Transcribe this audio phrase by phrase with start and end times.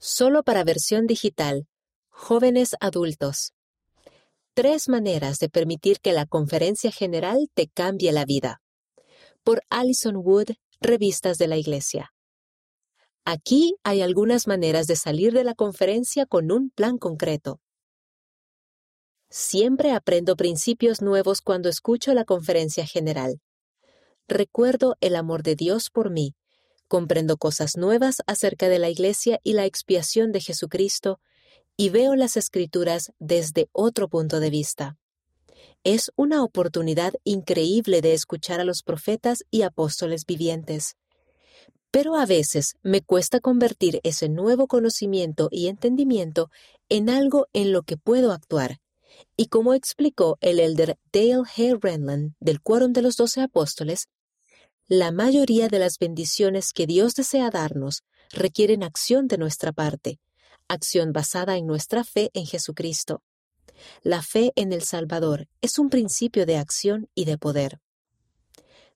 [0.00, 1.66] Solo para versión digital.
[2.08, 3.52] Jóvenes adultos.
[4.54, 8.62] Tres maneras de permitir que la conferencia general te cambie la vida.
[9.42, 10.50] Por Alison Wood,
[10.80, 12.12] Revistas de la Iglesia.
[13.24, 17.60] Aquí hay algunas maneras de salir de la conferencia con un plan concreto.
[19.30, 23.40] Siempre aprendo principios nuevos cuando escucho la conferencia general.
[24.28, 26.36] Recuerdo el amor de Dios por mí,
[26.88, 31.20] comprendo cosas nuevas acerca de la Iglesia y la expiación de Jesucristo,
[31.76, 34.96] y veo las escrituras desde otro punto de vista.
[35.84, 40.96] Es una oportunidad increíble de escuchar a los profetas y apóstoles vivientes.
[41.90, 46.50] Pero a veces me cuesta convertir ese nuevo conocimiento y entendimiento
[46.88, 48.80] en algo en lo que puedo actuar.
[49.36, 51.76] Y como explicó el elder Dale H.
[51.80, 54.08] Renland del Quórum de los Doce Apóstoles,
[54.88, 60.18] la mayoría de las bendiciones que Dios desea darnos requieren acción de nuestra parte,
[60.66, 63.22] acción basada en nuestra fe en Jesucristo.
[64.02, 67.80] La fe en el Salvador es un principio de acción y de poder.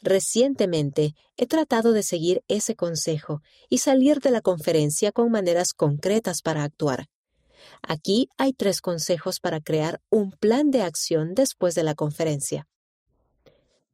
[0.00, 6.40] Recientemente he tratado de seguir ese consejo y salir de la conferencia con maneras concretas
[6.40, 7.08] para actuar.
[7.82, 12.68] Aquí hay tres consejos para crear un plan de acción después de la conferencia.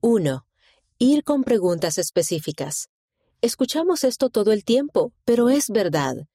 [0.00, 0.44] 1.
[0.98, 2.88] Ir con preguntas específicas.
[3.40, 6.28] Escuchamos esto todo el tiempo, pero es verdad.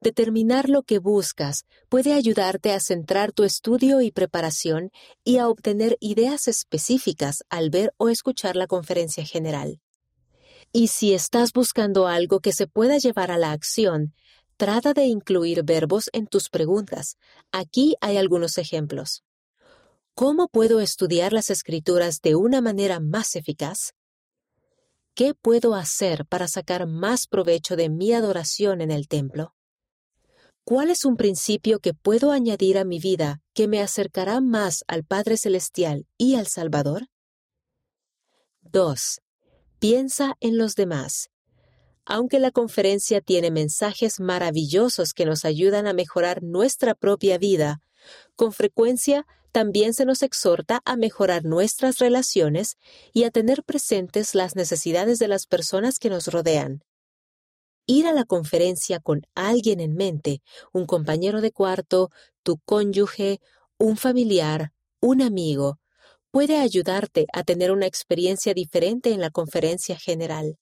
[0.00, 4.92] Determinar lo que buscas puede ayudarte a centrar tu estudio y preparación
[5.24, 9.82] y a obtener ideas específicas al ver o escuchar la conferencia general.
[10.72, 14.14] Y si estás buscando algo que se pueda llevar a la acción,
[14.56, 17.18] trata de incluir verbos en tus preguntas.
[17.52, 19.22] Aquí hay algunos ejemplos.
[20.14, 23.92] ¿Cómo puedo estudiar las escrituras de una manera más eficaz?
[25.18, 29.52] ¿Qué puedo hacer para sacar más provecho de mi adoración en el templo?
[30.62, 35.02] ¿Cuál es un principio que puedo añadir a mi vida que me acercará más al
[35.02, 37.08] Padre Celestial y al Salvador?
[38.60, 39.18] 2.
[39.80, 41.30] Piensa en los demás.
[42.04, 47.80] Aunque la conferencia tiene mensajes maravillosos que nos ayudan a mejorar nuestra propia vida,
[48.36, 52.76] con frecuencia también se nos exhorta a mejorar nuestras relaciones
[53.12, 56.82] y a tener presentes las necesidades de las personas que nos rodean
[57.88, 60.42] ir a la conferencia con alguien en mente,
[60.72, 62.10] un compañero de cuarto,
[62.42, 63.40] tu cónyuge,
[63.78, 65.78] un familiar, un amigo,
[66.30, 70.58] puede ayudarte a tener una experiencia diferente en la conferencia general.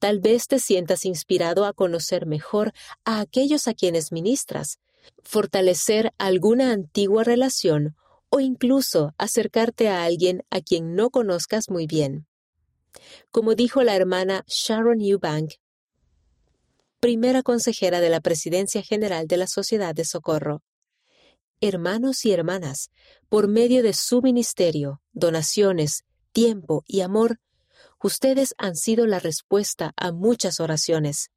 [0.00, 2.72] Tal vez te sientas inspirado a conocer mejor
[3.04, 4.80] a aquellos a quienes ministras,
[5.22, 7.96] fortalecer alguna antigua relación
[8.30, 12.26] o incluso acercarte a alguien a quien no conozcas muy bien.
[13.30, 15.52] Como dijo la hermana Sharon Eubank,
[17.00, 20.62] primera consejera de la Presidencia General de la Sociedad de Socorro.
[21.60, 22.90] Hermanos y hermanas,
[23.28, 27.40] por medio de su ministerio, donaciones, tiempo y amor,
[28.02, 31.30] ustedes han sido la respuesta a muchas oraciones,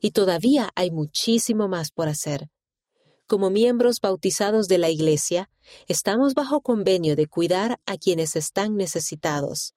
[0.00, 2.48] y todavía hay muchísimo más por hacer.
[3.30, 5.48] Como miembros bautizados de la Iglesia,
[5.86, 9.72] estamos bajo convenio de cuidar a quienes están necesitados.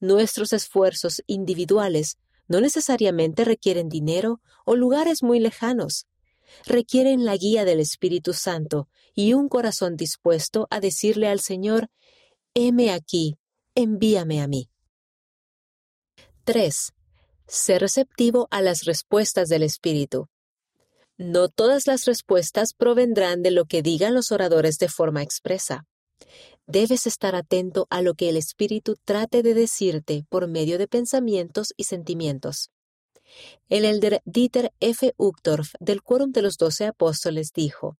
[0.00, 2.16] Nuestros esfuerzos individuales
[2.48, 6.06] no necesariamente requieren dinero o lugares muy lejanos.
[6.64, 11.90] Requieren la guía del Espíritu Santo y un corazón dispuesto a decirle al Señor,
[12.54, 13.36] heme aquí,
[13.74, 14.70] envíame a mí.
[16.44, 16.94] 3.
[17.46, 20.30] Ser receptivo a las respuestas del Espíritu.
[21.16, 25.86] No todas las respuestas provendrán de lo que digan los oradores de forma expresa.
[26.66, 31.72] Debes estar atento a lo que el Espíritu trate de decirte por medio de pensamientos
[31.76, 32.70] y sentimientos.
[33.68, 35.14] El elder Dieter F.
[35.16, 37.96] Uchtdorf del Quórum de los Doce Apóstoles dijo,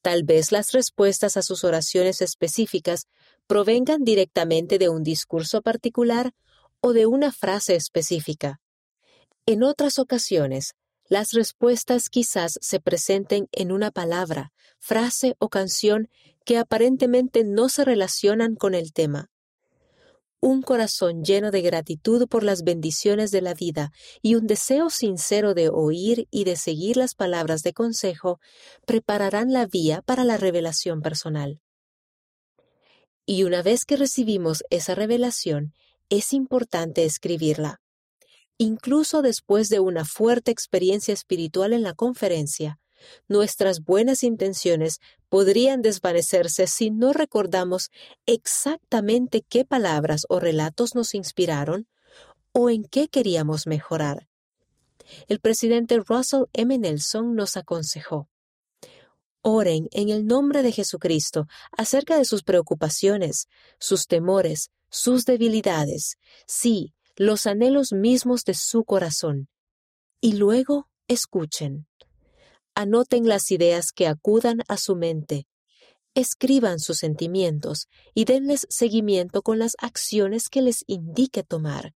[0.00, 3.06] Tal vez las respuestas a sus oraciones específicas
[3.46, 6.32] provengan directamente de un discurso particular
[6.80, 8.60] o de una frase específica.
[9.44, 10.74] En otras ocasiones,
[11.08, 16.08] las respuestas quizás se presenten en una palabra, frase o canción
[16.44, 19.30] que aparentemente no se relacionan con el tema.
[20.40, 23.90] Un corazón lleno de gratitud por las bendiciones de la vida
[24.22, 28.38] y un deseo sincero de oír y de seguir las palabras de consejo
[28.86, 31.60] prepararán la vía para la revelación personal.
[33.26, 35.74] Y una vez que recibimos esa revelación,
[36.08, 37.80] es importante escribirla.
[38.58, 42.78] Incluso después de una fuerte experiencia espiritual en la conferencia,
[43.28, 47.90] Nuestras buenas intenciones podrían desvanecerse si no recordamos
[48.26, 51.86] exactamente qué palabras o relatos nos inspiraron
[52.52, 54.26] o en qué queríamos mejorar.
[55.26, 56.76] el presidente Russell M.
[56.76, 58.28] Nelson nos aconsejó.
[59.40, 66.92] Oren en el nombre de Jesucristo acerca de sus preocupaciones, sus temores, sus debilidades, sí,
[67.18, 69.48] los anhelos mismos de su corazón.
[70.20, 71.88] Y luego escuchen.
[72.74, 75.48] Anoten las ideas que acudan a su mente.
[76.14, 81.92] Escriban sus sentimientos y denles seguimiento con las acciones que les indique tomar.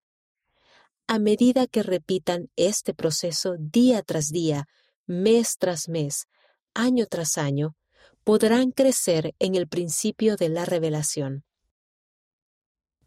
[1.07, 4.67] A medida que repitan este proceso día tras día,
[5.05, 6.27] mes tras mes,
[6.73, 7.75] año tras año,
[8.25, 11.45] podrán crecer en el principio de la revelación.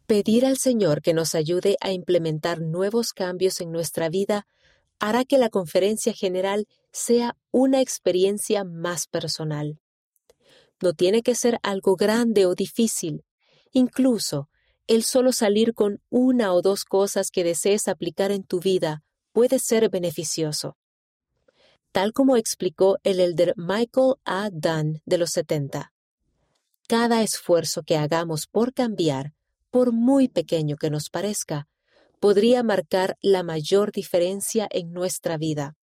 [0.07, 4.47] Pedir al Señor que nos ayude a implementar nuevos cambios en nuestra vida
[4.99, 9.81] hará que la conferencia general sea una experiencia más personal.
[10.81, 13.25] No tiene que ser algo grande o difícil.
[13.73, 14.47] Incluso
[14.87, 19.59] el solo salir con una o dos cosas que desees aplicar en tu vida puede
[19.59, 20.77] ser beneficioso.
[21.91, 24.49] Tal como explicó el elder Michael A.
[24.53, 25.91] Dunn de los 70.
[26.87, 29.33] Cada esfuerzo que hagamos por cambiar
[29.77, 31.67] por muy pequeño que nos parezca,
[32.19, 35.75] podría marcar la mayor diferencia en nuestra vida.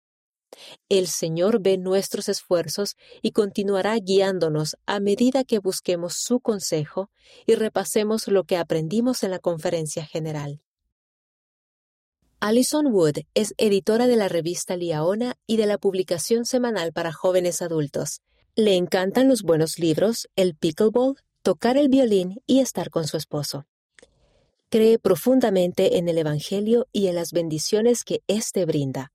[0.89, 7.11] El Señor ve nuestros esfuerzos y continuará guiándonos a medida que busquemos su consejo
[7.44, 10.62] y repasemos lo que aprendimos en la conferencia general.
[12.41, 17.61] Alison Wood es editora de la revista Liaona y de la publicación semanal para jóvenes
[17.61, 18.23] adultos.
[18.56, 23.67] Le encantan los buenos libros, el pickleball, tocar el violín y estar con su esposo
[24.73, 29.13] cree profundamente en el Evangelio y en las bendiciones que éste brinda.